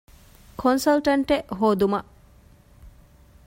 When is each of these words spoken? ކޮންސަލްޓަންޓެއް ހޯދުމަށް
ކޮންސަލްޓަންޓެއް 0.61 1.45
ހޯދުމަށް 1.59 2.09